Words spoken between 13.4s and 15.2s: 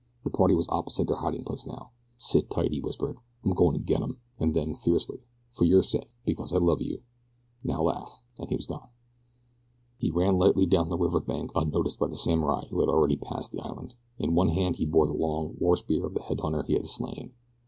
the island. In one hand he bore the